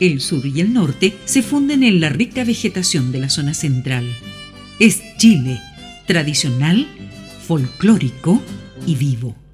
[0.00, 4.04] El sur y el norte se funden en la rica vegetación de la zona central.
[4.78, 5.60] Es Chile,
[6.06, 6.86] tradicional,
[7.46, 8.40] folclórico
[8.86, 9.47] y vivo.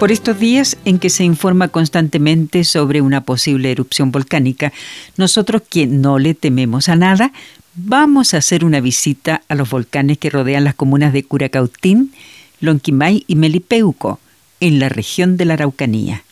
[0.00, 4.72] Por estos días en que se informa constantemente sobre una posible erupción volcánica,
[5.18, 7.32] nosotros que no le tememos a nada,
[7.74, 12.14] vamos a hacer una visita a los volcanes que rodean las comunas de Curacautín,
[12.60, 14.20] Lonquimay y Melipeuco,
[14.60, 16.24] en la región de la Araucanía.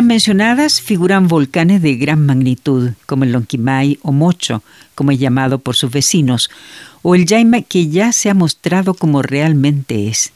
[0.00, 4.62] Mencionadas figuran volcanes de gran magnitud, como el Lonquimay o Mocho,
[4.94, 6.50] como es llamado por sus vecinos,
[7.02, 10.32] o el Yaima que ya se ha mostrado como realmente es.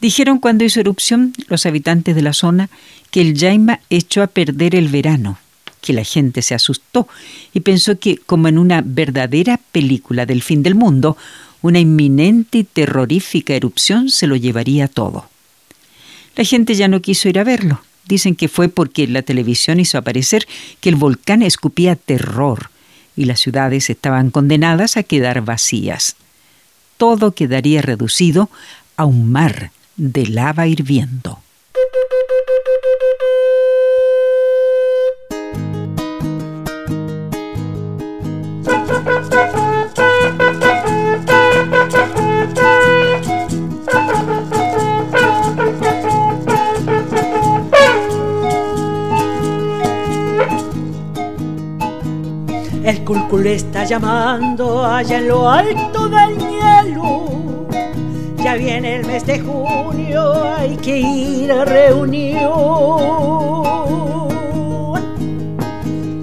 [0.00, 2.68] Dijeron cuando hizo erupción los habitantes de la zona
[3.12, 5.38] que el Yaima echó a perder el verano,
[5.80, 7.06] que la gente se asustó
[7.54, 11.16] y pensó que, como en una verdadera película del fin del mundo,
[11.62, 15.28] una inminente y terrorífica erupción se lo llevaría todo.
[16.34, 19.98] La gente ya no quiso ir a verlo Dicen que fue porque la televisión hizo
[19.98, 20.48] aparecer
[20.80, 22.70] que el volcán escupía terror
[23.14, 26.16] y las ciudades estaban condenadas a quedar vacías.
[26.96, 28.48] Todo quedaría reducido
[28.96, 31.42] a un mar de lava hirviendo.
[53.48, 57.66] Culcul está llamando allá en lo alto del hielo.
[58.36, 62.40] Ya viene el mes de junio, hay que ir a reunión.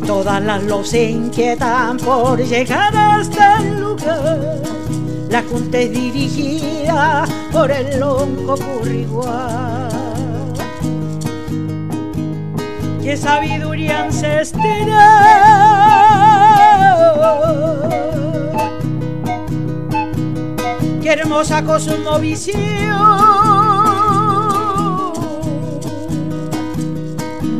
[0.05, 4.61] Todas las los inquietan por llegar hasta el lugar.
[5.29, 9.89] La junta es dirigida por el lonco currigual.
[13.03, 16.04] ¡Qué sabiduría ancestral!
[21.01, 22.61] ¡Qué hermosa cosmovisión!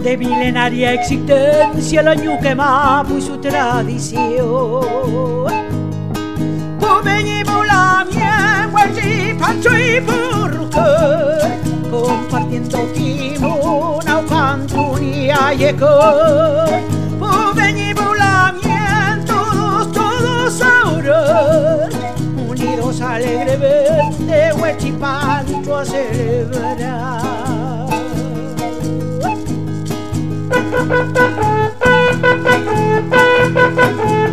[0.03, 2.55] De milenaria existencia la ñuque
[3.17, 4.85] y su tradición.
[11.89, 15.87] Compartiendo timona o cantunia y eco,
[22.95, 27.25] unidos alegremente, huechipancho a celebrar.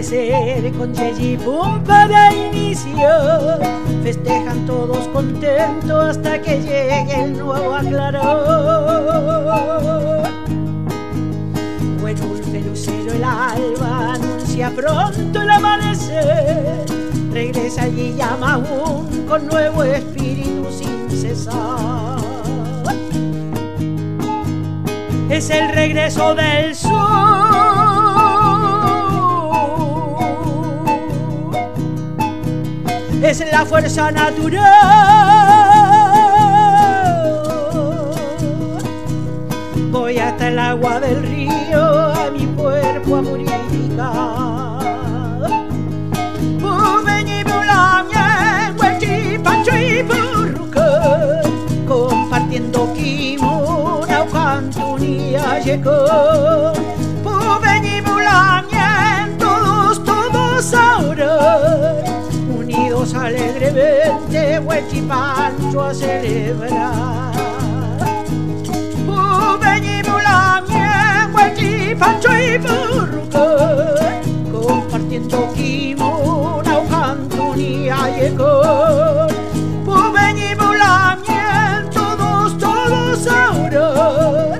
[0.00, 3.08] ser con Yeji Pumpa de inicio.
[4.02, 8.22] Festejan todos contentos hasta que llegue el nuevo aclaró.
[12.00, 16.86] Buen dulce lucero el alba anuncia pronto el amanecer.
[17.32, 22.18] Regresa y llama aún con nuevo espíritu sin cesar.
[25.28, 27.51] Es el regreso del sol
[33.24, 34.62] es la fuerza natural.
[39.90, 42.11] Voy hasta el agua del río
[64.92, 67.32] Huechipancho a celebrar.
[70.22, 73.96] La miel, Huechipancho y Burrucón,
[74.52, 79.28] compartiendo kimona, cantunía y ecón.
[80.12, 84.58] Venimos la miel, todos, todos ahora,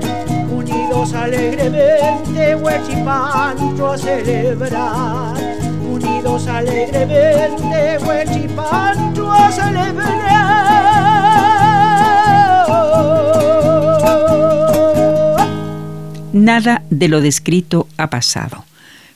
[0.51, 5.33] unidos alegremente Huechipancho a celebrar
[6.47, 7.97] alegremente
[16.33, 18.65] Nada de lo descrito ha pasado.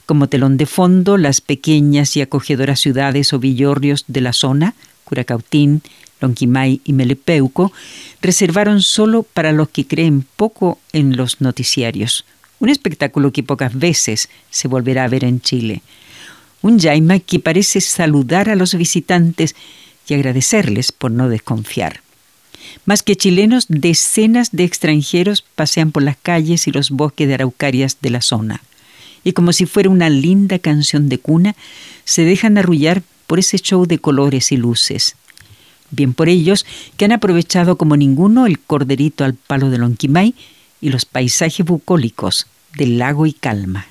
[0.06, 5.82] Como telón de fondo, las pequeñas y acogedoras ciudades o villorrios de la zona, Curacautín,
[6.22, 7.74] Lonquimay y Melepeuco,
[8.22, 12.24] reservaron solo para los que creen poco en los noticiarios.
[12.60, 15.82] Un espectáculo que pocas veces se volverá a ver en Chile
[16.62, 19.56] un Jaima que parece saludar a los visitantes
[20.08, 22.02] y agradecerles por no desconfiar.
[22.86, 27.98] Más que chilenos, decenas de extranjeros pasean por las calles y los bosques de araucarias
[28.02, 28.62] de la zona.
[29.24, 31.56] Y como si fuera una linda canción de cuna,
[32.06, 35.16] se dejan arrullar por ese show de colores y luces.
[35.92, 40.34] Bien por ellos que han aprovechado como ninguno el corderito al palo de Lonquimay
[40.82, 43.86] y los paisajes bucólicos del lago y calma.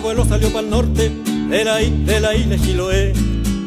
[0.00, 1.12] Abuelo, salió para el norte
[1.50, 3.12] de la, de la isla Chiloé.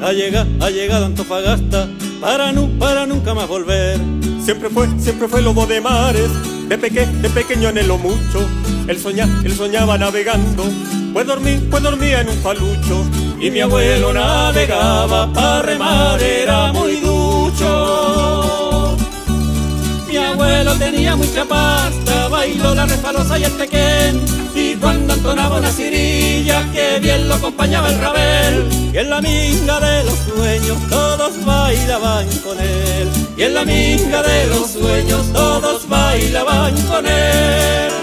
[0.02, 1.88] Ha llegado, ha llegado a Antofagasta
[2.20, 4.00] para, para nunca más volver.
[4.44, 6.30] Siempre fue, siempre fue lobo de mares,
[6.68, 8.50] de, peque, de pequeño anhelo mucho.
[8.88, 10.66] Él, soña, él soñaba navegando,
[11.14, 13.06] pues dormía, pues dormía en un palucho.
[13.40, 16.13] Y mi abuelo navegaba para remar,
[21.34, 24.44] tenía mucha pasta, bailó la resbalosa y el pequeño
[24.80, 28.70] cuando entonaba una cirilla que bien lo acompañaba el rabel.
[28.94, 33.10] Y en la minga de los sueños todos bailaban con él.
[33.38, 38.03] Y en la minga de los sueños todos bailaban con él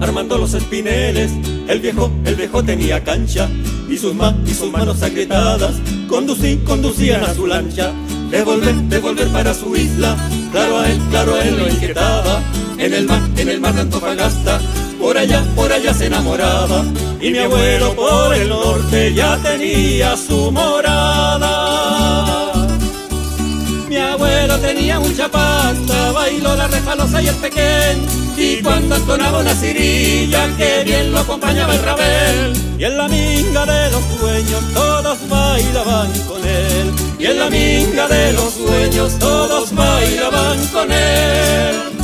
[0.00, 1.32] armando, los espineles.
[1.68, 3.48] El viejo, el viejo tenía cancha
[3.88, 4.14] y sus,
[4.46, 5.74] y sus manos agrietadas
[6.08, 7.92] conducí, conducían a su lancha.
[8.30, 10.16] Devolver, devolver para su isla,
[10.50, 12.42] claro a él, claro a él lo inquietaba.
[12.78, 14.60] En el mar, en el mar de Antofagasta,
[15.00, 16.84] por allá, por allá se enamoraba.
[17.20, 22.53] Y mi abuelo por el norte ya tenía su morada.
[23.94, 28.02] Mi abuelo tenía mucha pasta, bailó la refalosa y el pequeño.
[28.36, 32.52] Y cuando entonaba una cirilla, que bien lo acompañaba el rabel.
[32.76, 36.92] Y en la minga de los sueños todos bailaban con él.
[37.20, 42.03] Y en la minga de los sueños todos bailaban con él.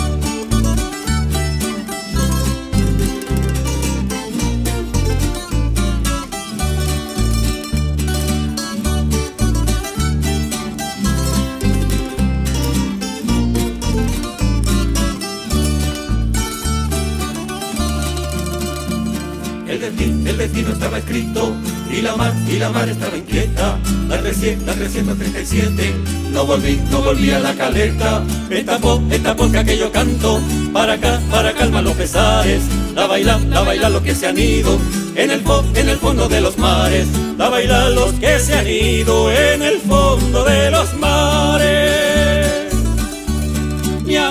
[19.98, 21.54] El destino estaba escrito
[21.90, 23.78] y la mar, y la mar estaba inquieta.
[24.08, 25.94] La 300, 337,
[26.32, 28.22] no volví, no volví a la caleta.
[28.48, 30.40] Esta po, esta polca que yo canto,
[30.72, 32.62] para acá, para calmar los pesares.
[32.94, 34.78] La baila, la baila los que se han ido
[35.14, 35.42] en el,
[35.74, 37.06] en el fondo de los mares.
[37.36, 41.89] La baila los que se han ido en el fondo de los mares.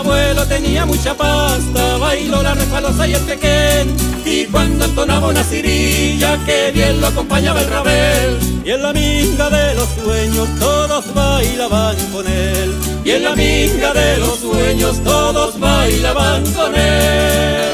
[0.09, 3.93] Abuelo tenía mucha pasta, bailó la refalosa y el pequeño.
[4.25, 8.39] Y cuando entonaba una cirilla, que bien lo acompañaba el rabel.
[8.65, 12.73] Y en la minga de los sueños todos bailaban con él.
[13.05, 17.69] Y en la minga de los sueños todos bailaban con él.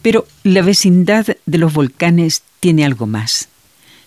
[0.00, 3.48] Pero la vecindad de los volcanes tiene algo más.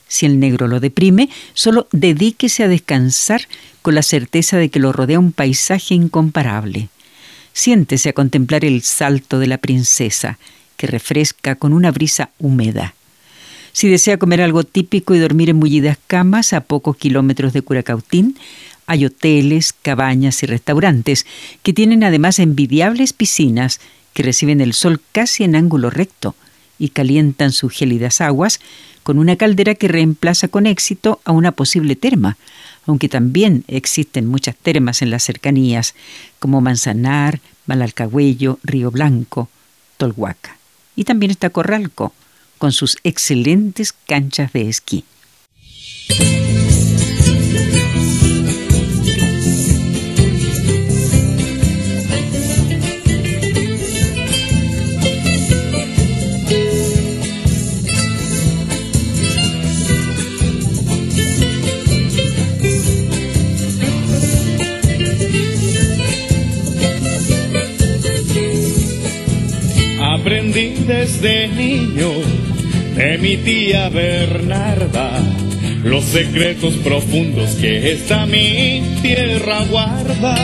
[0.10, 3.48] Si el negro lo deprime, solo dedíquese a descansar
[3.82, 6.89] con la certeza de que lo rodea un paisaje incomparable.
[7.54, 10.38] Siéntese a contemplar el salto de la princesa,
[10.75, 12.96] que refresca con una brisa húmeda.
[13.72, 18.36] Si desea comer algo típico y dormir en mullidas camas a pocos kilómetros de Curacautín,
[18.88, 21.28] hay hoteles, cabañas y restaurantes
[21.62, 23.80] que tienen además envidiables piscinas
[24.13, 26.34] que reciben el sol casi en ángulo recto
[26.80, 28.60] y calientan sus gélidas aguas
[29.10, 32.38] con una caldera que reemplaza con éxito a una posible terma,
[32.86, 35.96] aunque también existen muchas termas en las cercanías,
[36.38, 39.50] como Manzanar, Malalcagüello, Río Blanco,
[39.98, 40.58] Tolhuaca.
[40.96, 42.13] Y también está Corralco,
[42.60, 45.04] con sus excelentes canchas de esquí.
[73.29, 75.12] Mi tía Bernarda
[75.83, 80.36] los secretos profundos que esta mi tierra guarda.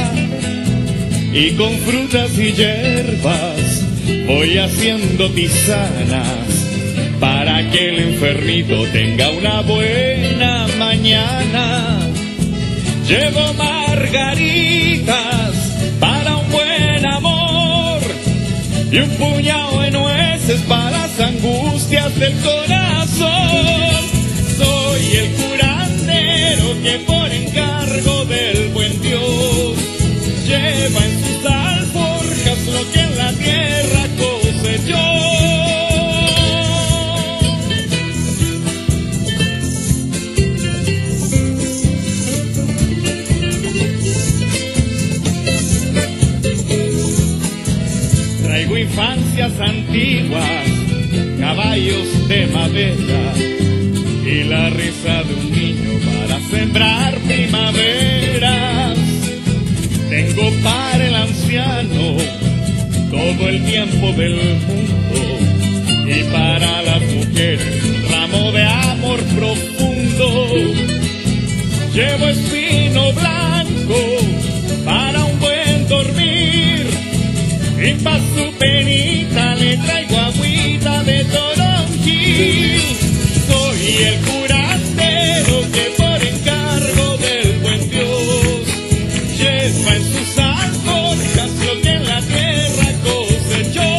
[1.33, 3.83] Y con frutas y hierbas
[4.27, 6.27] voy haciendo tisanas
[7.19, 11.97] para que el enfermito tenga una buena mañana.
[13.07, 15.07] Llevo margaritas
[15.99, 17.99] para un buen amor
[18.91, 19.89] y un puñado de
[20.67, 23.29] para las angustias del corazón.
[24.57, 27.64] Soy el curandero que por encargo
[49.95, 53.33] antiguas, caballos de madera
[54.25, 58.97] y la risa de un niño para sembrar primaveras.
[60.09, 62.17] Tengo para el anciano
[63.09, 64.35] todo el tiempo del
[64.67, 65.39] mundo
[66.07, 70.47] y para las mujeres un ramo de amor profundo.
[71.93, 73.95] Llevo espino blanco
[74.83, 76.85] para un buen dormir
[77.81, 78.54] y pa' su
[79.77, 82.81] traigo agüita de toronjil.
[83.47, 88.67] Soy el curandero que por encargo del buen Dios
[89.37, 93.91] lleva en sus alforjas lo que en la tierra cosechó.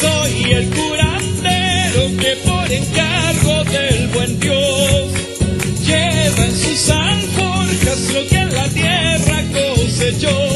[0.00, 5.12] Soy el curandero que por encargo del buen Dios
[5.86, 10.48] lleva en sus alforjas lo que en la tierra cosechó.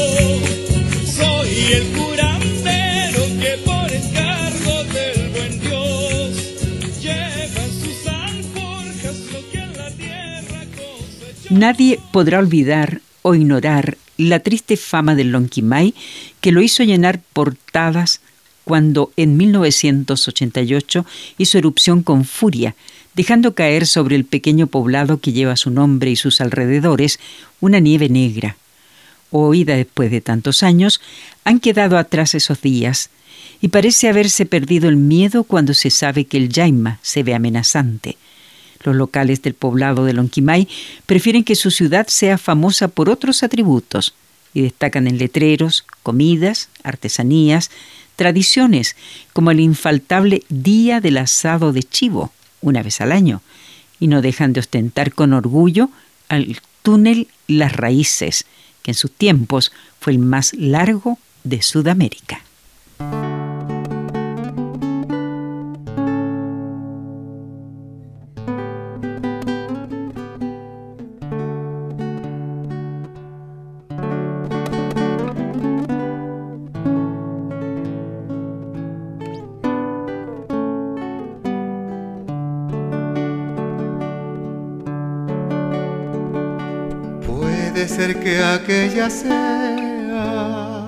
[11.53, 15.93] Nadie podrá olvidar o ignorar la triste fama del Lonquimay
[16.41, 18.21] que lo hizo llenar portadas
[18.63, 21.05] cuando en 1988
[21.37, 22.73] hizo erupción con furia,
[23.13, 27.19] dejando caer sobre el pequeño poblado que lleva su nombre y sus alrededores
[27.59, 28.57] una nieve negra.
[29.29, 31.01] Oída después de tantos años,
[31.43, 33.11] han quedado atrás esos días,
[33.61, 38.17] y parece haberse perdido el miedo cuando se sabe que el Yaima se ve amenazante.
[38.83, 40.67] Los locales del poblado de Lonquimay
[41.05, 44.13] prefieren que su ciudad sea famosa por otros atributos
[44.53, 47.71] y destacan en letreros, comidas, artesanías,
[48.15, 48.95] tradiciones,
[49.33, 53.41] como el infaltable Día del Asado de Chivo, una vez al año,
[53.99, 55.89] y no dejan de ostentar con orgullo
[56.29, 58.45] al túnel Las Raíces,
[58.83, 62.41] que en sus tiempos fue el más largo de Sudamérica.
[88.93, 90.85] Aquella sea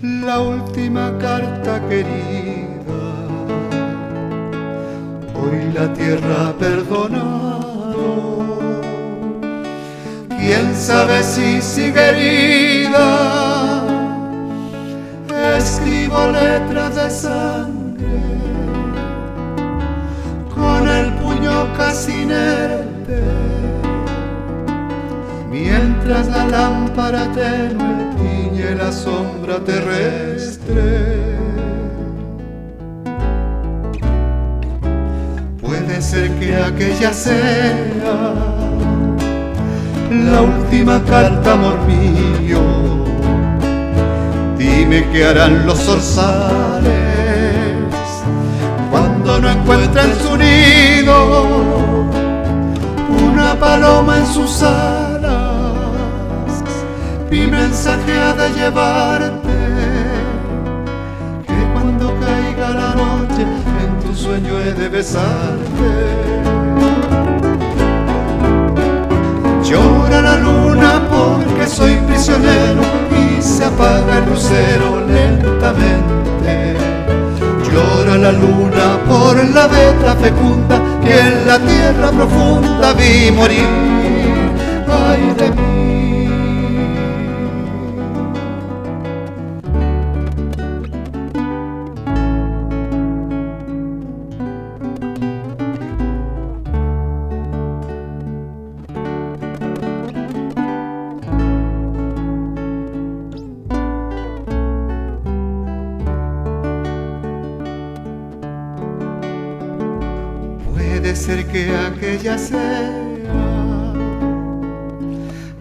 [0.00, 3.02] la última carta querida.
[5.34, 7.98] Hoy la tierra ha perdonado.
[10.28, 13.08] Quién sabe si sigue herida.
[15.56, 18.20] Escribo letras de sangre
[20.54, 22.88] con el puño casi inerte
[25.50, 31.38] mientras la lámpara tenue tiñe la sombra terrestre.
[35.60, 37.74] Puede ser que aquella sea
[40.10, 42.60] la última carta, amor mío.
[44.58, 46.88] Dime qué harán los zorzales
[48.90, 51.16] cuando no encuentren su nido.
[53.30, 54.77] Una paloma en su sala
[57.78, 59.56] mensaje de llevarte,
[61.46, 65.90] que cuando caiga la noche en tu sueño he de besarte.
[69.62, 72.82] Llora la luna porque soy prisionero
[73.16, 76.74] y se apaga el lucero lentamente.
[77.70, 83.68] Llora la luna por la veta fecunda que en la tierra profunda vi morir.
[84.88, 85.67] Ay de
[111.28, 112.90] ser que aquella sea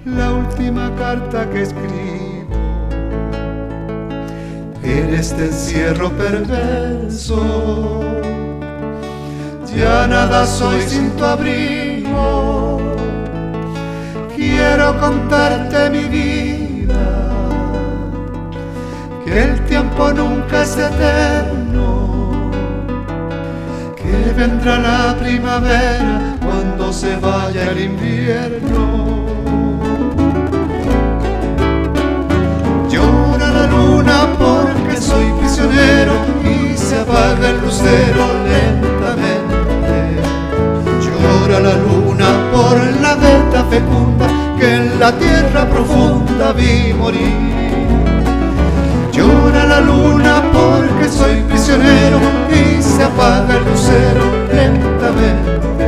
[0.06, 2.56] la última carta que escribo
[4.82, 7.42] en este encierro perverso.
[9.76, 12.80] Ya nada soy sin tu abrigo.
[14.38, 17.08] Quiero contarte mi vida,
[19.26, 21.97] que el tiempo nunca es eterno
[24.38, 29.26] vendrá la primavera cuando se vaya el invierno.
[32.88, 38.24] Llora la luna porque soy prisionero y se apaga el lucero
[38.54, 39.98] lentamente.
[41.04, 44.28] Llora la luna por la veta fecunda
[44.60, 47.58] que en la tierra profunda vi morir.
[49.12, 52.47] Llora la luna porque soy prisionero
[52.98, 55.88] se apaga el lucero lentamente.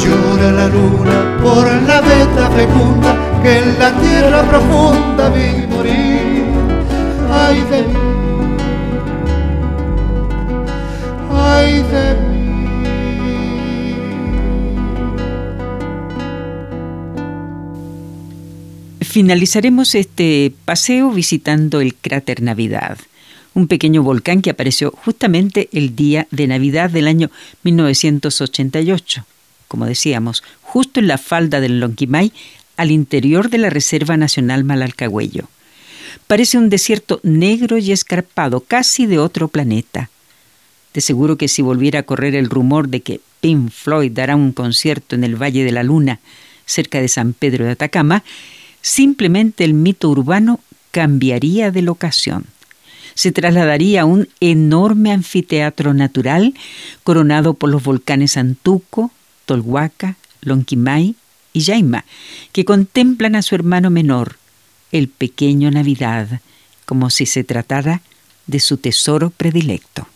[0.00, 3.10] Llora la luna por la veta fecunda
[3.42, 6.44] que en la tierra profunda vi morir.
[7.30, 7.94] Ay de mí,
[11.32, 12.38] ay de mí.
[19.00, 22.98] Finalizaremos este paseo visitando el cráter Navidad,
[23.58, 27.28] un pequeño volcán que apareció justamente el día de Navidad del año
[27.64, 29.24] 1988,
[29.66, 32.32] como decíamos, justo en la falda del Lonquimay,
[32.76, 35.48] al interior de la Reserva Nacional Malalcahuello.
[36.28, 40.08] Parece un desierto negro y escarpado, casi de otro planeta.
[40.94, 44.52] De seguro que si volviera a correr el rumor de que Pink Floyd dará un
[44.52, 46.20] concierto en el Valle de la Luna,
[46.64, 48.22] cerca de San Pedro de Atacama,
[48.82, 50.60] simplemente el mito urbano
[50.92, 52.46] cambiaría de locación.
[53.18, 56.54] Se trasladaría a un enorme anfiteatro natural
[57.02, 59.10] coronado por los volcanes Antuco,
[59.44, 61.16] Tolhuaca, Lonquimay
[61.52, 62.04] y Yaima,
[62.52, 64.36] que contemplan a su hermano menor,
[64.92, 66.40] el pequeño Navidad,
[66.86, 68.02] como si se tratara
[68.46, 70.06] de su tesoro predilecto.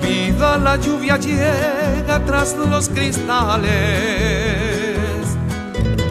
[0.00, 3.66] Vida, la lluvia llega tras los cristales,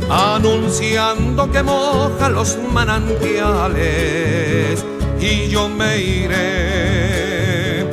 [0.09, 4.83] anunciando que moja los manantiales
[5.21, 7.89] y yo me iré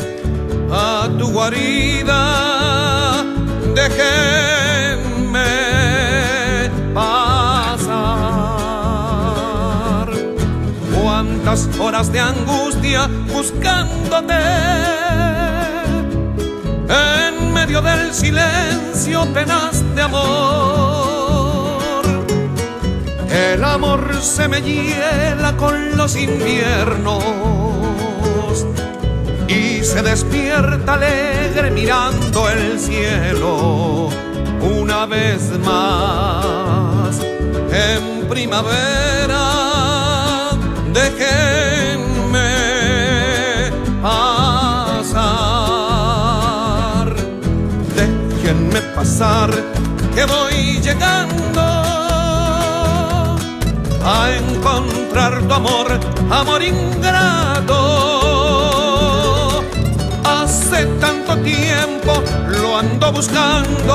[0.73, 3.25] a tu guarida.
[3.73, 4.72] Déjenme
[11.79, 14.33] horas de angustia buscándote.
[16.89, 21.83] En medio del silencio tenaz de amor.
[23.31, 27.23] El amor se me hiela con los inviernos
[29.47, 34.09] y se despierta alegre mirando el cielo
[34.63, 37.21] una vez más
[37.71, 39.42] en primavera
[48.73, 49.51] déjenme pasar,
[50.15, 51.61] que voy llegando
[54.05, 57.75] a encontrar tu amor, amor ingrato.
[60.25, 62.23] Hace tanto tiempo
[62.61, 63.95] lo ando buscando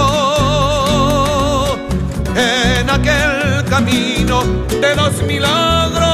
[2.36, 4.44] en aquel camino
[4.82, 6.08] de los milagros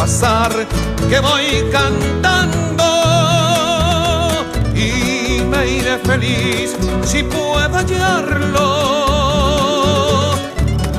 [0.00, 0.50] pasar
[1.10, 2.59] que voy cantando
[6.04, 8.66] feliz si puedo hallarlo.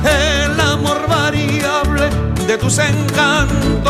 [0.04, 2.10] El amor variable
[2.46, 3.82] de tus encantos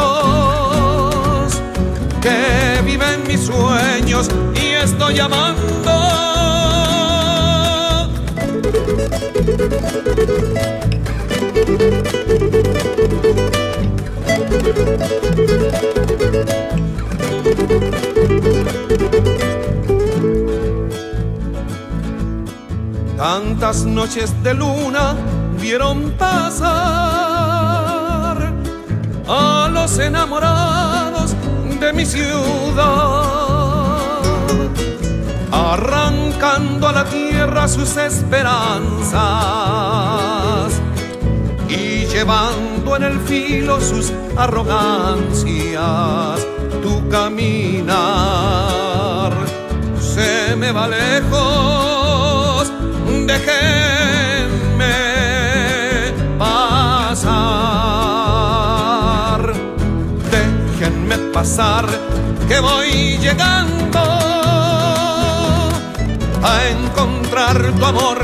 [2.21, 5.73] que vive en mis sueños y estoy amando.
[23.23, 25.15] Tantas noches de luna
[25.61, 26.67] vieron pasar
[29.29, 31.37] a los enamorados
[31.79, 33.23] de mi ciudad,
[35.53, 39.23] arrancando a la tierra sus esperanzas
[41.69, 46.45] y llevando en el filo sus arrogancias.
[46.83, 47.93] Tu caminar
[50.01, 51.92] se me va lejos,
[53.27, 54.97] déjenme
[56.39, 56.63] pasar,
[60.31, 61.87] déjenme pasar,
[62.49, 64.01] que voy llegando
[66.43, 68.19] a encontrar tu amor,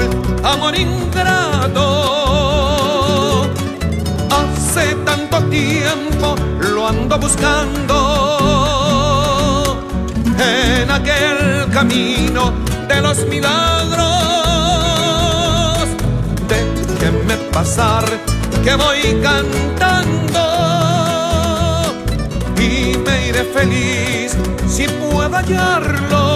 [0.45, 2.19] amor ingrato
[5.05, 7.97] tanto tiempo lo ando buscando
[10.39, 12.53] en aquel camino
[12.89, 14.18] de los milagros.
[18.63, 20.39] Que voy cantando
[22.57, 24.37] y me iré feliz
[24.69, 26.27] si puedo hallarlo.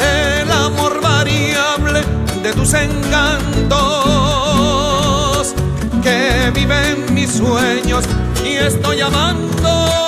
[0.00, 2.02] El amor variable
[2.42, 3.78] de tus encantos
[6.02, 8.04] que viven mis sueños
[8.44, 10.07] y estoy amando.